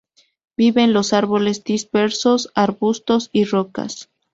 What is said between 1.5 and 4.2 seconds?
dispersos, arbustos y rocas.